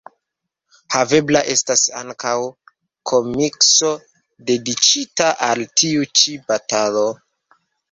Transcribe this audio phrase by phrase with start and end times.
[0.93, 2.31] Havebla estas ankaŭ
[3.13, 3.93] komikso
[4.49, 7.09] dediĉita al tiu ĉi batalo.